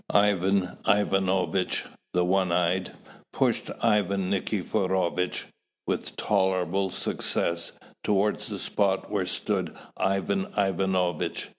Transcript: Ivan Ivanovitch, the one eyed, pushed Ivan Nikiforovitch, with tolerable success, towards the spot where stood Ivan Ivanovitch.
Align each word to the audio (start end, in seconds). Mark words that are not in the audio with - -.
Ivan 0.09 0.79
Ivanovitch, 0.87 1.85
the 2.15 2.25
one 2.25 2.51
eyed, 2.51 2.93
pushed 3.31 3.69
Ivan 3.83 4.31
Nikiforovitch, 4.31 5.45
with 5.85 6.15
tolerable 6.15 6.89
success, 6.89 7.73
towards 8.03 8.47
the 8.47 8.57
spot 8.57 9.11
where 9.11 9.27
stood 9.27 9.75
Ivan 9.97 10.47
Ivanovitch. 10.57 11.49